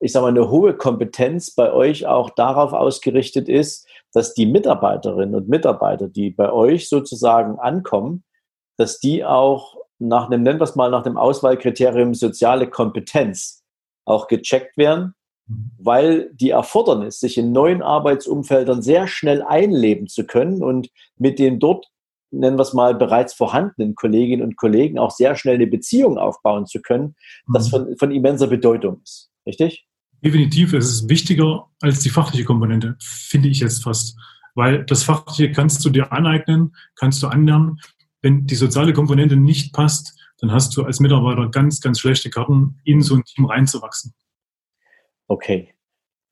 [0.00, 5.34] ich sage mal, eine hohe Kompetenz bei euch auch darauf ausgerichtet ist, dass die Mitarbeiterinnen
[5.34, 8.24] und Mitarbeiter, die bei euch sozusagen ankommen,
[8.76, 13.64] dass die auch nach einem, nennen wir es mal, nach dem Auswahlkriterium soziale Kompetenz
[14.04, 15.14] auch gecheckt werden.
[15.46, 21.60] Weil die Erfordernis, sich in neuen Arbeitsumfeldern sehr schnell einleben zu können und mit den
[21.60, 21.86] dort,
[22.30, 26.66] nennen wir es mal, bereits vorhandenen Kolleginnen und Kollegen auch sehr schnell eine Beziehung aufbauen
[26.66, 27.14] zu können,
[27.52, 27.70] das mhm.
[27.70, 29.30] von, von immenser Bedeutung ist.
[29.46, 29.86] Richtig?
[30.24, 34.16] Definitiv, es ist wichtiger als die fachliche Komponente, finde ich jetzt fast.
[34.54, 37.78] Weil das Fachliche kannst du dir aneignen, kannst du anlernen.
[38.22, 42.80] Wenn die soziale Komponente nicht passt, dann hast du als Mitarbeiter ganz, ganz schlechte Karten,
[42.84, 44.14] in so ein Team reinzuwachsen.
[45.28, 45.68] Okay.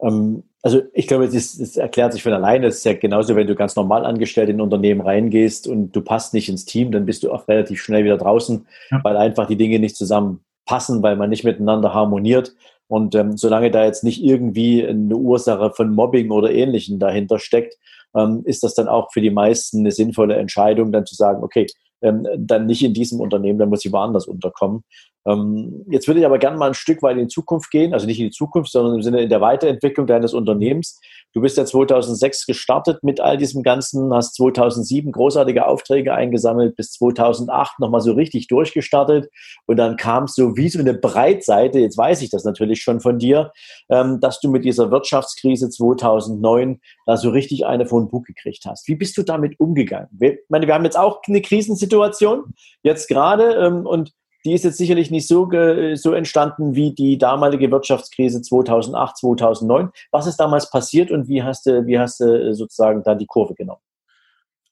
[0.00, 2.68] Ähm, also ich glaube, das, erklärt sich von alleine.
[2.68, 6.00] Es ist ja genauso, wenn du ganz normal angestellt in ein Unternehmen reingehst und du
[6.00, 9.00] passt nicht ins Team, dann bist du auch relativ schnell wieder draußen, ja.
[9.04, 12.54] weil einfach die Dinge nicht zusammenpassen, weil man nicht miteinander harmoniert.
[12.86, 17.76] Und ähm, solange da jetzt nicht irgendwie eine Ursache von Mobbing oder Ähnlichem dahinter steckt,
[18.16, 21.66] ähm, ist das dann auch für die meisten eine sinnvolle Entscheidung, dann zu sagen, okay,
[22.02, 24.84] ähm, dann nicht in diesem Unternehmen, dann muss ich woanders unterkommen.
[25.26, 28.06] Ähm, jetzt würde ich aber gerne mal ein Stück weit in die Zukunft gehen, also
[28.06, 31.00] nicht in die Zukunft, sondern im Sinne in der Weiterentwicklung deines Unternehmens.
[31.32, 36.92] Du bist ja 2006 gestartet mit all diesem Ganzen, hast 2007 großartige Aufträge eingesammelt, bis
[36.92, 39.30] 2008 nochmal so richtig durchgestartet
[39.66, 43.00] und dann kam es so wie so eine Breitseite, jetzt weiß ich das natürlich schon
[43.00, 43.52] von dir,
[43.88, 48.86] ähm, dass du mit dieser Wirtschaftskrise 2009 da so richtig eine von Bug gekriegt hast.
[48.88, 50.08] Wie bist du damit umgegangen?
[50.12, 54.12] Wir, meine, wir haben jetzt auch eine Krisensituation, jetzt gerade, ähm, und
[54.44, 55.48] die ist jetzt sicherlich nicht so,
[55.94, 59.90] so entstanden wie die damalige Wirtschaftskrise 2008, 2009.
[60.10, 63.54] Was ist damals passiert und wie hast du, wie hast du sozusagen da die Kurve
[63.54, 63.80] genommen?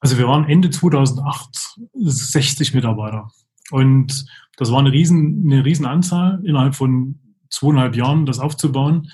[0.00, 3.30] Also wir waren Ende 2008 60 Mitarbeiter
[3.70, 7.18] und das war eine riesen, eine riesen Anzahl innerhalb von
[7.50, 9.08] zweieinhalb Jahren, das aufzubauen.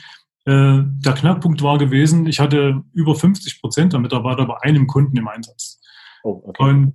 [0.46, 5.16] Äh, der Knackpunkt war gewesen, ich hatte über 50 Prozent der Mitarbeiter bei einem Kunden
[5.16, 5.80] im Einsatz.
[6.24, 6.62] Oh, okay.
[6.62, 6.94] Und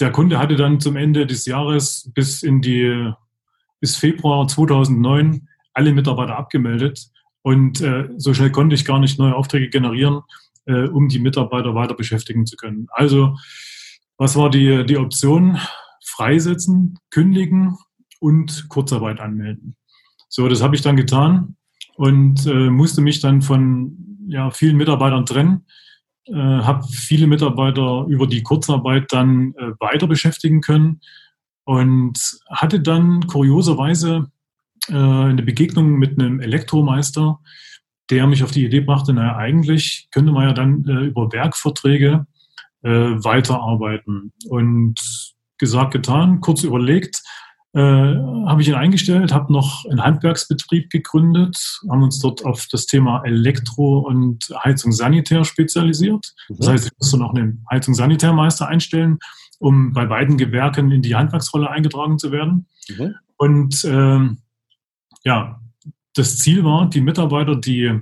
[0.00, 3.12] der Kunde hatte dann zum Ende des Jahres bis in die
[3.80, 7.10] bis Februar 2009 alle Mitarbeiter abgemeldet
[7.42, 10.22] und äh, so schnell konnte ich gar nicht neue Aufträge generieren,
[10.66, 12.86] äh, um die Mitarbeiter weiter beschäftigen zu können.
[12.90, 13.36] Also
[14.16, 15.58] was war die, die Option?
[16.04, 17.76] Freisetzen, kündigen
[18.20, 19.76] und Kurzarbeit anmelden.
[20.28, 21.56] So, das habe ich dann getan
[21.96, 25.66] und äh, musste mich dann von ja, vielen Mitarbeitern trennen,
[26.26, 31.00] äh, habe viele Mitarbeiter über die Kurzarbeit dann äh, weiter beschäftigen können
[31.64, 32.18] und
[32.50, 34.30] hatte dann kurioserweise
[34.88, 37.40] äh, eine Begegnung mit einem Elektromeister,
[38.10, 42.26] der mich auf die Idee brachte, naja, eigentlich könnte man ja dann äh, über Werkverträge
[42.82, 44.32] äh, weiterarbeiten.
[44.48, 45.00] Und
[45.58, 47.22] gesagt, getan, kurz überlegt,
[47.74, 52.86] äh, habe ich ihn eingestellt, habe noch einen Handwerksbetrieb gegründet, haben uns dort auf das
[52.86, 56.34] Thema Elektro- und Heizung Sanitär spezialisiert.
[56.48, 56.56] Mhm.
[56.58, 59.18] Das heißt, ich musste noch einen Heizung Sanitärmeister einstellen,
[59.58, 62.68] um bei beiden Gewerken in die Handwerksrolle eingetragen zu werden.
[62.88, 63.14] Mhm.
[63.36, 64.38] Und ähm,
[65.24, 65.60] ja,
[66.14, 68.00] das Ziel war, die Mitarbeiter, die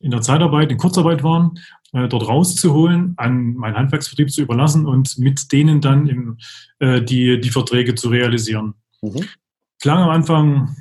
[0.00, 1.60] in der Zeitarbeit, in Kurzarbeit waren,
[1.92, 6.38] äh, dort rauszuholen, an meinen Handwerksbetrieb zu überlassen und mit denen dann im,
[6.80, 8.74] äh, die, die Verträge zu realisieren.
[9.14, 9.24] Mhm.
[9.80, 10.76] Klang am Anfang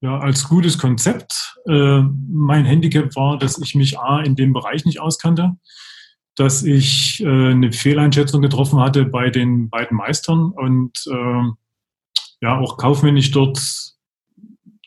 [0.00, 1.56] ja, als gutes Konzept.
[1.68, 5.56] Äh, mein Handicap war, dass ich mich A in dem Bereich nicht auskannte,
[6.36, 11.42] dass ich äh, eine Fehleinschätzung getroffen hatte bei den beiden Meistern und äh,
[12.40, 13.58] ja auch kaufmännisch dort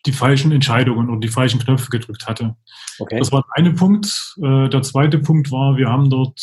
[0.05, 2.55] die falschen Entscheidungen und die falschen Knöpfe gedrückt hatte.
[2.99, 3.19] Okay.
[3.19, 4.35] Das war der eine Punkt.
[4.41, 6.39] Äh, der zweite Punkt war, wir haben dort,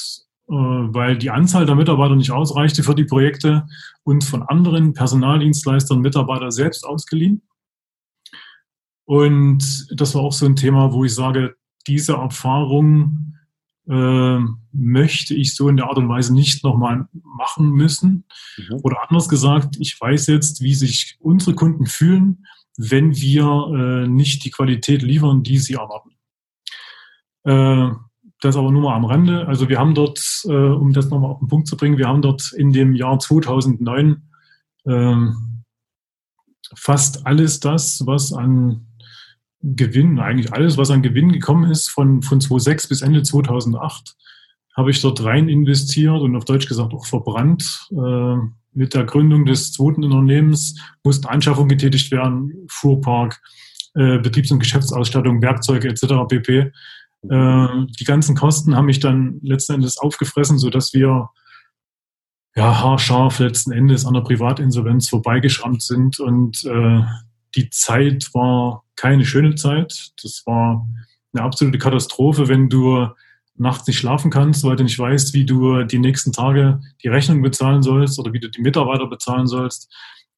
[0.48, 3.66] weil die Anzahl der Mitarbeiter nicht ausreichte für die Projekte,
[4.02, 7.42] uns von anderen Personaldienstleistern Mitarbeiter selbst ausgeliehen.
[9.04, 11.56] Und das war auch so ein Thema, wo ich sage,
[11.86, 13.36] diese Erfahrung
[13.88, 14.38] äh,
[14.72, 18.24] möchte ich so in der Art und Weise nicht nochmal machen müssen.
[18.56, 18.80] Mhm.
[18.82, 24.44] Oder anders gesagt, ich weiß jetzt, wie sich unsere Kunden fühlen, wenn wir äh, nicht
[24.44, 26.10] die Qualität liefern, die sie erwarten.
[27.44, 27.90] Äh,
[28.40, 29.46] das aber nur mal am Rande.
[29.46, 32.22] Also wir haben dort, äh, um das nochmal auf den Punkt zu bringen, wir haben
[32.22, 34.22] dort in dem Jahr 2009
[34.86, 35.64] ähm,
[36.74, 38.86] fast alles das, was an
[39.60, 44.16] Gewinn, eigentlich alles, was an Gewinn gekommen ist, von, von 2006 bis Ende 2008,
[44.76, 47.88] habe ich dort rein investiert und auf Deutsch gesagt auch verbrannt.
[47.90, 48.36] Äh,
[48.72, 53.40] mit der Gründung des zweiten Unternehmens mussten Anschaffungen getätigt werden, Fuhrpark,
[53.94, 56.28] äh, Betriebs- und Geschäftsausstattung, Werkzeuge etc.
[56.28, 56.70] pp.
[57.22, 61.30] Äh, die ganzen Kosten haben mich dann letzten Endes aufgefressen, sodass wir
[62.56, 66.20] ja, haarscharf letzten Endes an der Privatinsolvenz vorbeigeschrammt sind.
[66.20, 67.02] Und äh,
[67.54, 70.12] die Zeit war keine schöne Zeit.
[70.22, 70.86] Das war
[71.32, 73.08] eine absolute Katastrophe, wenn du
[73.56, 77.42] nachts nicht schlafen kannst, weil du nicht weißt, wie du die nächsten Tage die Rechnung
[77.42, 79.92] bezahlen sollst oder wie du die Mitarbeiter bezahlen sollst.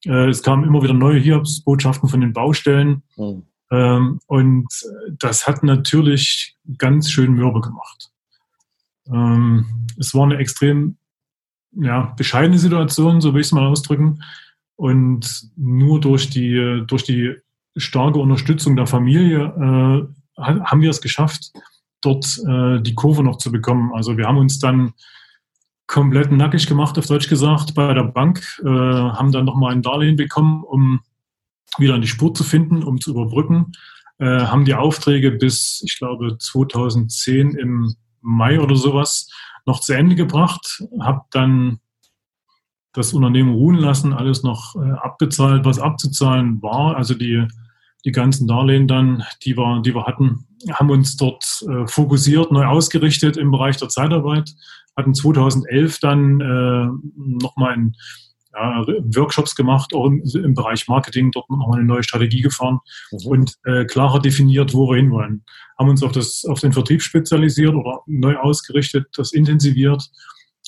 [0.07, 3.03] Äh, es kamen immer wieder neue Hiobsbotschaften von den Baustellen.
[3.17, 3.45] Mhm.
[3.71, 4.69] Ähm, und
[5.19, 8.11] das hat natürlich ganz schön mürbe gemacht.
[9.07, 10.97] Ähm, es war eine extrem
[11.73, 14.23] ja, bescheidene Situation, so will ich es mal ausdrücken.
[14.77, 17.37] Und nur durch die, durch die
[17.77, 21.53] starke Unterstützung der Familie äh, haben wir es geschafft,
[22.01, 23.93] dort äh, die Kurve noch zu bekommen.
[23.95, 24.95] Also wir haben uns dann
[25.87, 30.17] komplett nackig gemacht, auf Deutsch gesagt, bei der Bank, äh, haben dann nochmal ein Darlehen
[30.17, 31.01] bekommen, um
[31.79, 33.73] wieder an die Spur zu finden, um zu überbrücken.
[34.19, 39.29] Äh, haben die Aufträge bis, ich glaube, 2010 im Mai oder sowas
[39.67, 41.81] noch zu Ende gebracht, habe dann
[42.93, 46.97] das Unternehmen ruhen lassen, alles noch äh, abbezahlt, was abzuzahlen war.
[46.97, 47.47] Also die,
[48.05, 52.67] die ganzen Darlehen dann, die wir, die wir hatten, haben uns dort äh, fokussiert, neu
[52.67, 54.51] ausgerichtet im Bereich der Zeitarbeit,
[54.97, 57.97] hatten 2011 dann äh, nochmal ein
[58.53, 58.85] ja,
[59.15, 62.81] Workshops gemacht, auch im, im, Bereich Marketing, dort nochmal eine neue Strategie gefahren
[63.13, 63.27] mhm.
[63.27, 65.45] und äh, klarer definiert, wo wir hinwollen.
[65.79, 70.11] Haben uns auf, das, auf den Vertrieb spezialisiert oder neu ausgerichtet, das intensiviert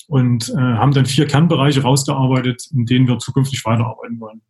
[0.07, 4.41] und äh, haben dann vier Kernbereiche rausgearbeitet, in denen wir zukünftig weiterarbeiten wollen.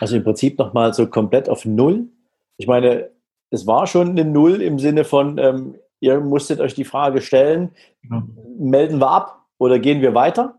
[0.00, 2.08] Also im Prinzip nochmal so komplett auf Null.
[2.56, 3.10] Ich meine,
[3.50, 7.70] es war schon eine Null im Sinne von, ähm, ihr musstet euch die Frage stellen,
[8.08, 8.22] ja.
[8.58, 10.57] melden wir ab oder gehen wir weiter?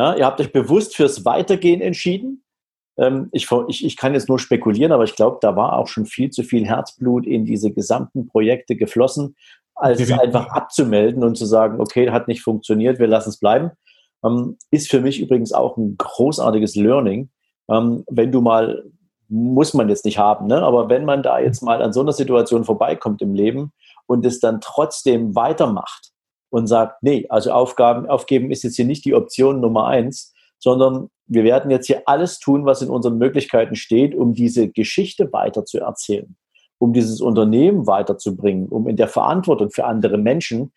[0.00, 2.42] Ja, ihr habt euch bewusst fürs Weitergehen entschieden.
[2.96, 6.06] Ähm, ich, ich, ich kann jetzt nur spekulieren, aber ich glaube, da war auch schon
[6.06, 9.36] viel zu viel Herzblut in diese gesamten Projekte geflossen,
[9.74, 13.72] als es einfach abzumelden und zu sagen, okay, hat nicht funktioniert, wir lassen es bleiben.
[14.24, 17.28] Ähm, ist für mich übrigens auch ein großartiges Learning.
[17.70, 18.82] Ähm, wenn du mal
[19.28, 20.62] muss man jetzt nicht haben, ne?
[20.62, 23.72] aber wenn man da jetzt mal an so einer Situation vorbeikommt im Leben
[24.06, 26.09] und es dann trotzdem weitermacht
[26.50, 31.08] und sagt, nee, also Aufgaben aufgeben ist jetzt hier nicht die Option Nummer eins, sondern
[31.26, 35.64] wir werden jetzt hier alles tun, was in unseren Möglichkeiten steht, um diese Geschichte weiter
[35.64, 36.36] zu erzählen,
[36.78, 40.72] um dieses Unternehmen weiterzubringen, um in der Verantwortung für andere Menschen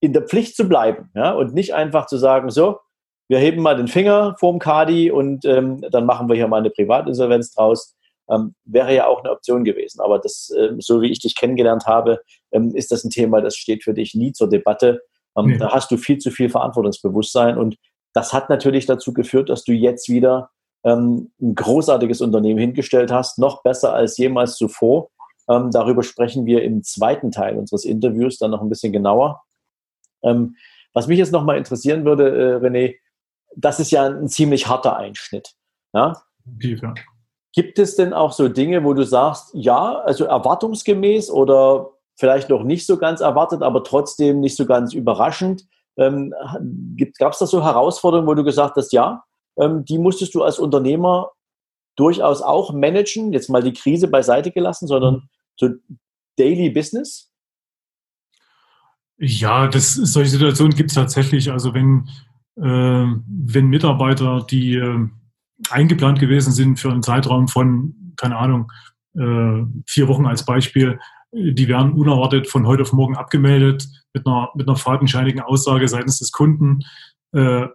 [0.00, 2.78] in der Pflicht zu bleiben ja, und nicht einfach zu sagen, so,
[3.28, 6.70] wir heben mal den Finger vorm Kadi und ähm, dann machen wir hier mal eine
[6.70, 7.94] Privatinsolvenz draus.
[8.30, 10.00] Ähm, wäre ja auch eine Option gewesen.
[10.00, 12.20] Aber das, ähm, so wie ich dich kennengelernt habe,
[12.52, 15.02] ähm, ist das ein Thema, das steht für dich nie zur Debatte.
[15.38, 15.58] Ähm, nee.
[15.58, 17.76] Da hast du viel zu viel Verantwortungsbewusstsein und
[18.14, 20.50] das hat natürlich dazu geführt, dass du jetzt wieder
[20.84, 25.10] ähm, ein großartiges Unternehmen hingestellt hast, noch besser als jemals zuvor.
[25.48, 29.42] Ähm, darüber sprechen wir im zweiten Teil unseres Interviews dann noch ein bisschen genauer.
[30.22, 30.56] Ähm,
[30.92, 32.96] was mich jetzt nochmal interessieren würde, äh, René,
[33.56, 35.54] das ist ja ein ziemlich harter Einschnitt.
[35.92, 36.14] Ja?
[36.60, 36.94] ja.
[37.52, 42.64] Gibt es denn auch so Dinge, wo du sagst, ja, also erwartungsgemäß oder vielleicht noch
[42.64, 45.64] nicht so ganz erwartet, aber trotzdem nicht so ganz überraschend?
[45.96, 46.34] Ähm,
[47.18, 49.24] Gab es da so Herausforderungen, wo du gesagt hast, ja,
[49.58, 51.30] ähm, die musstest du als Unternehmer
[51.96, 55.70] durchaus auch managen, jetzt mal die Krise beiseite gelassen, sondern so
[56.36, 57.32] Daily Business?
[59.18, 61.50] Ja, das, solche Situationen gibt es tatsächlich.
[61.50, 62.08] Also wenn,
[62.56, 65.08] äh, wenn Mitarbeiter, die äh,
[65.70, 68.70] eingeplant gewesen sind für einen Zeitraum von, keine Ahnung,
[69.16, 71.00] äh, vier Wochen als Beispiel,
[71.32, 76.18] die werden unerwartet von heute auf morgen abgemeldet mit einer, mit einer fadenscheinigen Aussage seitens
[76.18, 76.80] des Kunden.
[77.32, 77.66] Äh,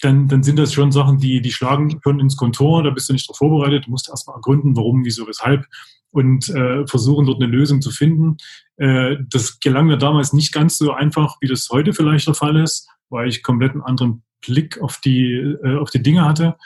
[0.00, 3.12] dann, dann sind das schon Sachen, die, die schlagen schon ins Kontor, da bist du
[3.12, 5.66] nicht darauf vorbereitet, du musst erstmal ergründen, warum, wieso, weshalb
[6.10, 8.36] und äh, versuchen dort eine Lösung zu finden.
[8.76, 12.56] Äh, das gelang mir damals nicht ganz so einfach, wie das heute vielleicht der Fall
[12.56, 16.56] ist, weil ich komplett einen anderen Blick auf die, äh, auf die Dinge hatte.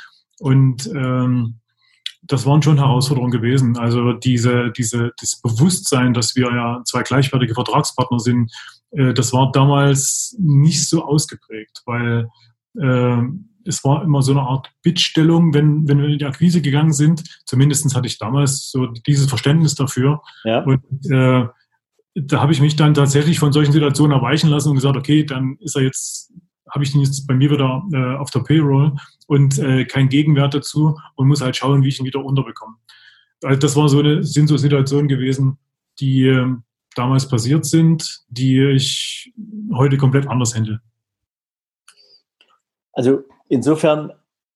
[0.41, 1.61] Und ähm,
[2.27, 3.77] das waren schon Herausforderungen gewesen.
[3.77, 8.53] Also diese, diese, das Bewusstsein, dass wir ja zwei gleichwertige Vertragspartner sind,
[8.93, 12.29] äh, das war damals nicht so ausgeprägt, weil
[12.79, 13.23] äh,
[13.65, 17.23] es war immer so eine Art Bittstellung, wenn, wenn wir in die Akquise gegangen sind.
[17.45, 20.23] Zumindest hatte ich damals so dieses Verständnis dafür.
[20.45, 20.63] Ja.
[20.63, 21.47] Und äh,
[22.15, 25.57] da habe ich mich dann tatsächlich von solchen Situationen erweichen lassen und gesagt, okay, dann
[25.61, 26.33] ist er jetzt,
[26.71, 28.93] habe ich den jetzt bei mir wieder äh, auf der Payroll
[29.27, 32.77] und äh, kein Gegenwert dazu und muss halt schauen, wie ich ihn wieder unterbekomme.
[33.43, 35.59] Also das war so eine, sind so Situationen gewesen,
[36.01, 36.47] die äh,
[36.95, 39.33] damals passiert sind, die ich
[39.75, 40.81] heute komplett anders handle.
[42.93, 44.13] Also insofern,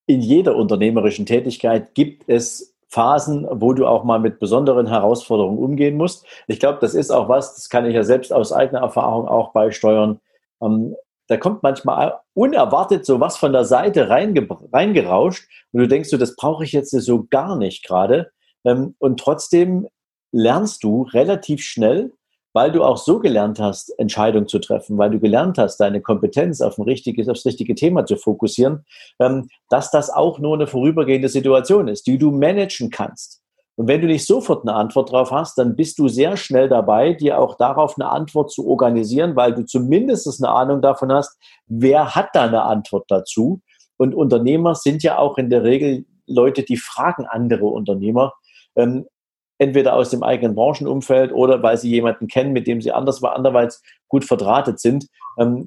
[0.07, 5.97] in jeder unternehmerischen Tätigkeit gibt es Phasen, wo du auch mal mit besonderen Herausforderungen umgehen
[5.97, 6.27] musst.
[6.49, 9.53] Ich glaube, das ist auch was, das kann ich ja selbst aus eigener Erfahrung auch
[9.53, 10.19] beisteuern.
[10.61, 10.97] Ähm,
[11.31, 16.35] da kommt manchmal unerwartet so was von der Seite reingerauscht und du denkst so, das
[16.35, 18.33] brauche ich jetzt so gar nicht gerade.
[18.65, 19.87] Ähm, und trotzdem
[20.33, 22.13] lernst du relativ schnell,
[22.53, 26.61] weil du auch so gelernt hast, Entscheidungen zu treffen, weil du gelernt hast, deine Kompetenz
[26.61, 28.85] auf ein richtiges, aufs richtige Thema zu fokussieren,
[29.21, 33.40] ähm, dass das auch nur eine vorübergehende Situation ist, die du managen kannst.
[33.81, 37.15] Und wenn du nicht sofort eine Antwort drauf hast, dann bist du sehr schnell dabei,
[37.15, 42.15] dir auch darauf eine Antwort zu organisieren, weil du zumindest eine Ahnung davon hast, wer
[42.15, 43.63] hat da eine Antwort dazu.
[43.97, 48.35] Und Unternehmer sind ja auch in der Regel Leute, die fragen andere Unternehmer,
[48.77, 49.07] ähm,
[49.57, 53.79] entweder aus dem eigenen Branchenumfeld oder weil sie jemanden kennen, mit dem sie anders, anderweitig
[54.09, 55.07] gut verdrahtet sind,
[55.39, 55.67] ähm,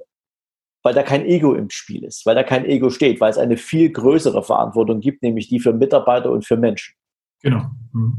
[0.83, 3.57] weil da kein Ego im Spiel ist, weil da kein Ego steht, weil es eine
[3.57, 6.93] viel größere Verantwortung gibt, nämlich die für Mitarbeiter und für Menschen.
[7.43, 7.69] Genau.
[7.91, 8.17] Mhm.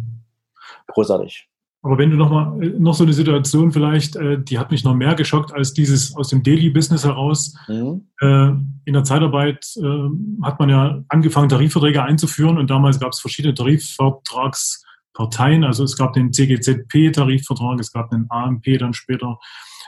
[0.87, 1.49] Großartig.
[1.83, 4.85] Aber wenn du noch mal äh, noch so eine Situation vielleicht, äh, die hat mich
[4.85, 7.55] noch mehr geschockt als dieses aus dem Daily-Business heraus.
[7.69, 8.07] Mhm.
[8.21, 8.53] Äh,
[8.87, 10.09] in der Zeitarbeit äh,
[10.43, 14.85] hat man ja angefangen, Tarifverträge einzuführen und damals gab es verschiedene Tarifvertrags
[15.15, 15.65] Parteien.
[15.65, 19.39] Also es gab den CGZP-Tarifvertrag, es gab den AMP dann später,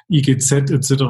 [0.08, 1.04] IGZ etc.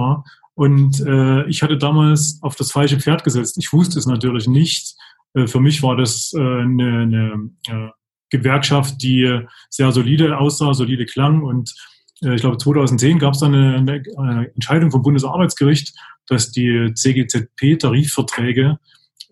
[0.55, 3.59] Und äh, ich hatte damals auf das falsche Pferd gesetzt.
[3.59, 4.97] Ich wusste es natürlich nicht.
[5.35, 7.91] Äh, für mich war das äh, eine, eine äh,
[8.31, 11.43] Gewerkschaft, die sehr solide aussah, solide klang.
[11.43, 11.75] Und
[12.23, 15.95] äh, ich glaube, 2010 gab es dann eine, eine Entscheidung vom Bundesarbeitsgericht,
[16.27, 18.79] dass die CGZP-Tarifverträge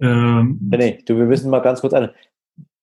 [0.00, 2.10] ähm, nee, du, wir müssen mal ganz kurz an.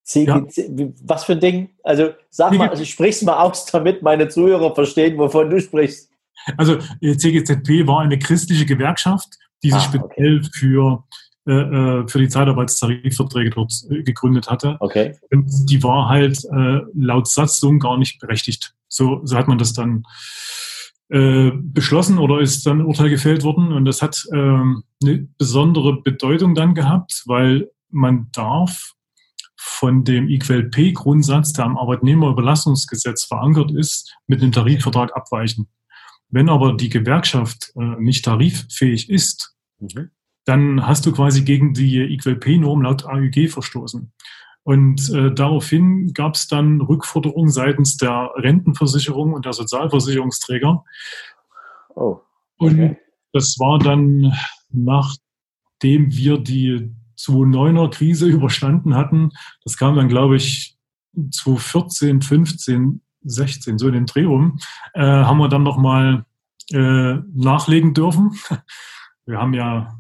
[0.04, 0.88] CGC, ja.
[1.04, 1.70] was für ein Ding?
[1.84, 6.10] Also sag mal, also sprich's mal aus, damit meine Zuhörer verstehen, wovon du sprichst.
[6.58, 10.50] Also äh, CGZP war eine christliche Gewerkschaft, die sich ah, speziell okay.
[10.54, 14.78] für, äh, äh, für die Zeitarbeitstarifverträge dort äh, gegründet hatte.
[14.80, 15.16] Okay.
[15.32, 18.76] Und die war halt äh, laut Satzung gar nicht berechtigt.
[18.88, 20.04] So, so hat man das dann
[21.10, 23.74] äh, beschlossen oder ist dann Urteil gefällt worden.
[23.74, 28.94] Und das hat ähm, eine besondere Bedeutung dann gehabt, weil man darf
[29.58, 35.68] von dem IQLP-Grundsatz, der am Arbeitnehmerüberlassungsgesetz verankert ist, mit einem Tarifvertrag abweichen.
[36.30, 40.12] Wenn aber die Gewerkschaft äh, nicht tariffähig ist, mhm.
[40.46, 44.12] Dann hast du quasi gegen die IQLP-Norm laut AÜG verstoßen.
[44.64, 50.84] Und äh, daraufhin gab es dann Rückforderungen seitens der Rentenversicherung und der Sozialversicherungsträger.
[51.96, 52.20] Oh.
[52.58, 52.90] Okay.
[52.90, 52.98] Und
[53.34, 54.34] das war dann,
[54.72, 59.32] nachdem wir die 2009er Krise überstanden hatten,
[59.64, 60.78] das kam dann, glaube ich,
[61.16, 64.60] 2014, 15, 16, so in den Dreh rum,
[64.94, 66.26] äh, haben wir dann nochmal
[66.72, 68.38] äh, nachlegen dürfen.
[69.26, 69.98] Wir haben ja,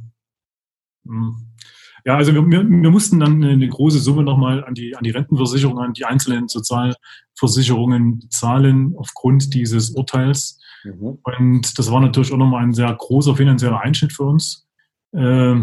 [2.05, 5.11] ja, also wir, wir, wir mussten dann eine große Summe nochmal an die, an die
[5.11, 10.59] Rentenversicherung, an die einzelnen Sozialversicherungen zahlen aufgrund dieses Urteils.
[10.83, 11.19] Mhm.
[11.23, 14.67] Und das war natürlich auch nochmal ein sehr großer finanzieller Einschnitt für uns,
[15.11, 15.55] äh,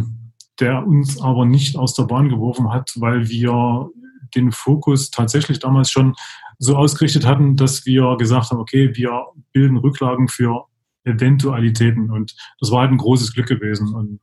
[0.60, 3.90] der uns aber nicht aus der Bahn geworfen hat, weil wir
[4.34, 6.14] den Fokus tatsächlich damals schon
[6.58, 10.66] so ausgerichtet hatten, dass wir gesagt haben, okay, wir bilden Rücklagen für
[11.04, 12.10] Eventualitäten.
[12.10, 13.94] Und das war halt ein großes Glück gewesen.
[13.94, 14.20] Und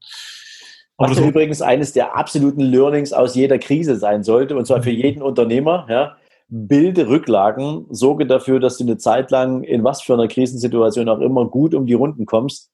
[0.97, 4.91] was ja übrigens eines der absoluten Learnings aus jeder Krise sein sollte, und zwar für
[4.91, 6.15] jeden Unternehmer, ja,
[6.47, 11.19] bilde Rücklagen, sorge dafür, dass du eine Zeit lang in was für einer Krisensituation auch
[11.19, 12.71] immer gut um die Runden kommst,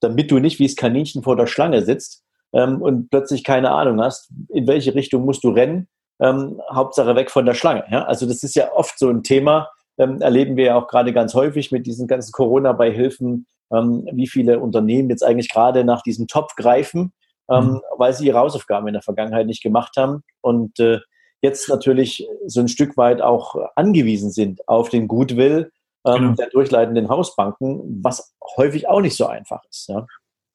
[0.00, 4.00] damit du nicht wie das Kaninchen vor der Schlange sitzt ähm, und plötzlich keine Ahnung
[4.00, 5.88] hast, in welche Richtung musst du rennen,
[6.20, 7.84] ähm, Hauptsache weg von der Schlange.
[7.90, 8.04] Ja?
[8.04, 11.34] Also das ist ja oft so ein Thema, ähm, erleben wir ja auch gerade ganz
[11.34, 16.56] häufig mit diesen ganzen Corona-Beihilfen, ähm, wie viele Unternehmen jetzt eigentlich gerade nach diesem Topf
[16.56, 17.12] greifen,
[17.50, 17.80] ähm, mhm.
[17.96, 21.00] weil sie ihre Hausaufgaben in der Vergangenheit nicht gemacht haben und äh,
[21.42, 25.70] jetzt natürlich so ein Stück weit auch angewiesen sind auf den Goodwill
[26.06, 26.34] ähm, genau.
[26.34, 29.88] der durchleitenden Hausbanken, was häufig auch nicht so einfach ist.
[29.88, 30.06] Ja.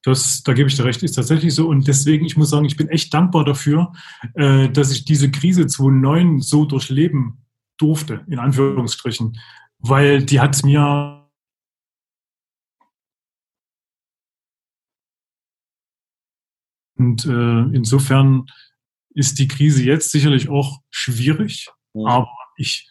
[0.03, 1.67] Das, da gebe ich dir recht, ist tatsächlich so.
[1.67, 3.91] Und deswegen, ich muss sagen, ich bin echt dankbar dafür,
[4.35, 7.45] äh, dass ich diese Krise 2009 so durchleben
[7.77, 9.37] durfte, in Anführungsstrichen.
[9.79, 11.18] Weil die hat mir
[17.00, 18.45] Und äh, insofern
[19.16, 22.06] ist die Krise jetzt sicherlich auch schwierig, mhm.
[22.06, 22.89] aber ich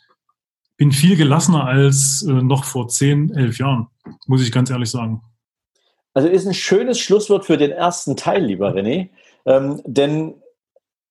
[0.78, 3.88] bin viel gelassener als äh, noch vor 10, 11 Jahren,
[4.26, 5.20] muss ich ganz ehrlich sagen.
[6.14, 9.10] Also ist ein schönes Schlusswort für den ersten Teil, lieber René.
[9.44, 10.34] Ähm, denn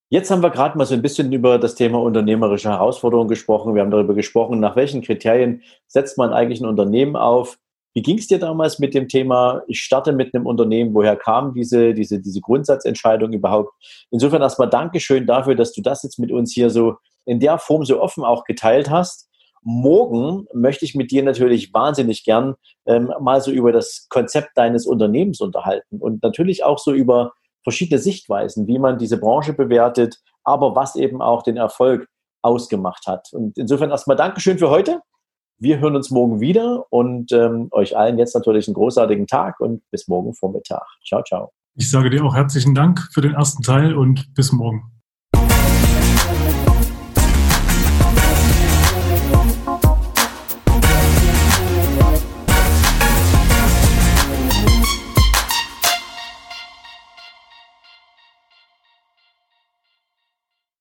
[0.10, 3.76] jetzt haben wir gerade mal so ein bisschen über das Thema unternehmerische Herausforderungen gesprochen.
[3.76, 7.60] Wir haben darüber gesprochen, nach welchen Kriterien setzt man eigentlich ein Unternehmen auf.
[7.98, 11.56] Wie ging es dir damals mit dem Thema, ich starte mit einem Unternehmen, woher kam
[11.56, 13.74] diese, diese, diese Grundsatzentscheidung überhaupt?
[14.12, 17.86] Insofern erstmal Dankeschön dafür, dass du das jetzt mit uns hier so in der Form
[17.86, 19.32] so offen auch geteilt hast.
[19.64, 22.54] Morgen möchte ich mit dir natürlich wahnsinnig gern
[22.86, 27.32] ähm, mal so über das Konzept deines Unternehmens unterhalten und natürlich auch so über
[27.64, 32.08] verschiedene Sichtweisen, wie man diese Branche bewertet, aber was eben auch den Erfolg
[32.44, 33.30] ausgemacht hat.
[33.34, 35.02] Und insofern erstmal Dankeschön für heute.
[35.60, 39.82] Wir hören uns morgen wieder und ähm, euch allen jetzt natürlich einen großartigen Tag und
[39.92, 40.86] bis morgen Vormittag.
[41.06, 41.52] Ciao, ciao.
[41.76, 44.97] Ich sage dir auch herzlichen Dank für den ersten Teil und bis morgen.